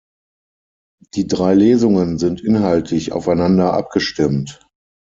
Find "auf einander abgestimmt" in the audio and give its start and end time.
3.11-4.65